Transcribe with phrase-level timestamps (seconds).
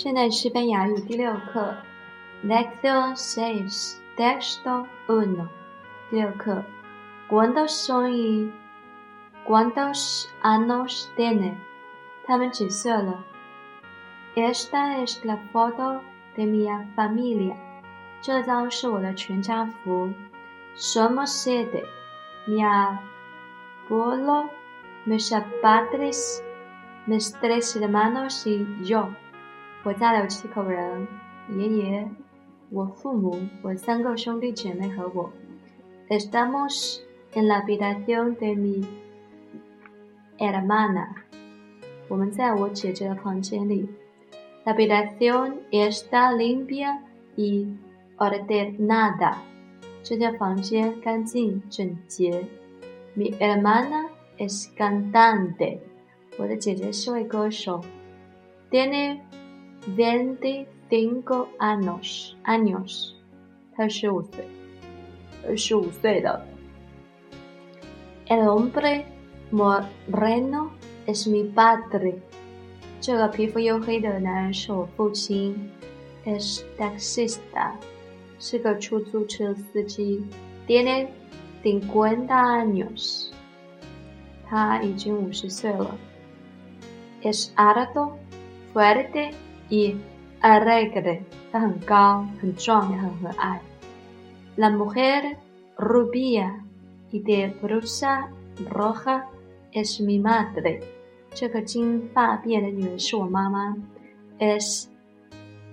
[0.00, 1.76] 现在西班牙语第六课，
[2.44, 5.48] Lección seis, texto uno。
[6.10, 8.52] 第六课，¿Cuántos son y
[9.44, 11.54] cuántos años tiene？
[12.26, 13.24] 他们几岁了？
[14.34, 16.02] Esta es la foto
[16.36, 17.56] de mi familia。
[18.20, 20.12] 这张是我的全家福。
[20.76, 21.84] Somos siete.
[22.46, 24.50] Mi abuelo,
[25.06, 25.30] mis
[25.62, 26.42] padres,
[27.06, 29.08] mis tres hermanos y yo。
[29.84, 31.06] 我家里有七口人，
[31.56, 32.08] 爷爷、
[32.70, 35.30] 我父母、我三个兄弟姐妹和我。
[36.08, 37.00] Estamos
[37.34, 38.84] en la habitación de mi
[40.38, 41.08] hermana。
[42.08, 43.88] 我们在我姐姐的房间里。
[44.64, 46.98] La habitación está limpia
[47.36, 47.76] y
[48.16, 49.36] ordenada。
[50.02, 52.44] 这间房间干净整洁。
[53.16, 55.78] Mi hermana es cantante。
[56.36, 57.82] 我的姐姐是位歌手。
[58.70, 59.18] Tiene
[59.96, 63.14] Veinticinco años, años，
[63.74, 66.44] 他十五岁，十五岁的。
[68.28, 69.04] El hombre
[69.52, 70.70] moreno
[71.06, 72.16] es mi padre，
[73.00, 75.70] 这个皮肤黝黑的男人是我父亲。
[76.24, 77.74] Es taxista，
[78.40, 80.24] 是个出租车司机。
[80.66, 81.06] Tiene
[81.62, 83.28] cincuenta años，
[84.48, 85.96] 他已经五十岁了。
[87.22, 88.14] Es alto,
[88.74, 89.32] fuerte。
[89.70, 89.96] y
[90.40, 93.58] alegre，她很高、很壮，也很和蔼。
[94.56, 95.36] La mujer
[95.76, 96.62] rubia
[97.10, 98.28] y de blusa
[98.70, 99.24] roja
[99.72, 100.82] es mi madre，
[101.34, 103.76] 这个金发碧眼的女人是我妈妈。
[104.38, 104.86] Es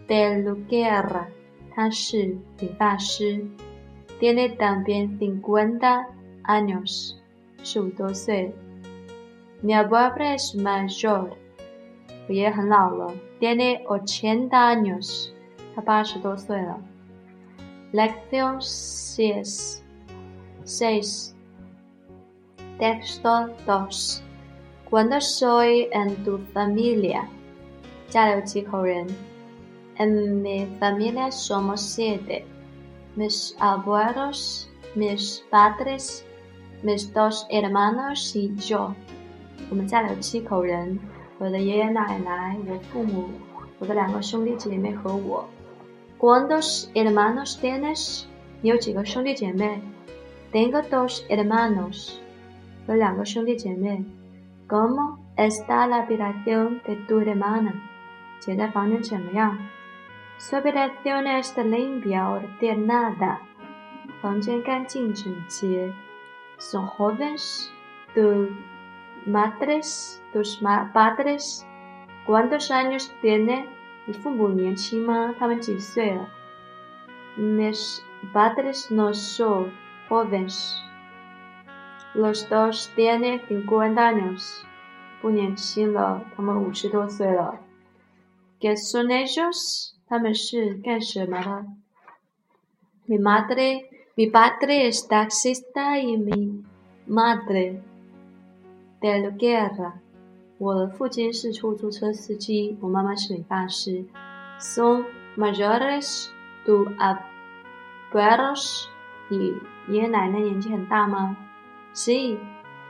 [0.07, 1.25] peluquera，
[1.73, 3.45] 她是理发师。
[4.19, 6.05] Tiene también cincuenta
[6.43, 7.15] años，
[7.63, 8.53] 十五多岁。
[9.63, 11.31] Mi abuela es mayor。
[12.27, 15.29] 我爷爷很老了，tiene ochenta años，
[15.75, 16.79] 他八十多岁了。
[17.91, 19.81] Lección seis,
[20.65, 21.33] seis.
[22.79, 24.21] Texto dos.
[24.89, 27.25] ¿Cuándo soy en tu familia?
[28.09, 29.07] 家里有几口人？
[29.97, 32.45] En mi familia somos siete.
[33.15, 36.23] Mis abuelos, mis padres,
[36.81, 38.93] mis dos hermanos y yo.
[39.69, 40.99] 我们家里有七口人。
[41.38, 43.30] 我的爷爷奶奶、我父母、
[43.78, 45.48] 我的两个兄弟姐妹和我。
[46.18, 48.24] ¿Cuántos hermanos tienes？
[48.60, 49.80] 你有几个兄弟姐妹
[50.52, 52.14] ？Tengo dos hermanos。
[52.88, 54.04] 有两个兄弟姐妹。
[54.66, 57.74] ¿Cómo está la habitación de tu hermana？
[58.40, 59.58] 姐在房间怎么样
[60.40, 63.36] ？Su habitación está limpia ordenada。
[64.20, 65.92] 房间干净整洁。
[66.58, 67.68] Son jóvenes。
[68.14, 68.50] Tu
[69.26, 71.66] madres, tus ma padres,
[72.26, 73.68] ¿cuántos años tiene?
[77.36, 78.02] Mis
[78.32, 79.72] padres no son
[80.08, 80.82] jóvenes.
[82.14, 84.64] Los dos tienen 50 años.
[88.60, 89.94] ¿Qué son ellos?
[93.06, 96.64] Mi madre, mi padre es taxista y mi
[97.06, 97.82] madre
[99.00, 99.92] Del guerra，
[100.58, 104.04] 我的父亲是出租车司机，我妈妈是理发师。
[104.58, 105.04] Son
[105.36, 106.26] mayores
[106.66, 108.86] tu abuelos，
[109.28, 109.54] 你
[109.86, 111.36] 爷爷奶奶年纪很大吗
[111.94, 112.38] ？Sí,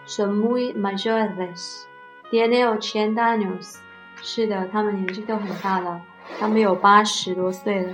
[0.07, 1.85] son muy mayores.
[2.31, 3.77] Tiene ochenta años。
[4.23, 6.01] 是的，他们年纪都很大了，
[6.41, 7.93] 他们有八十多岁了。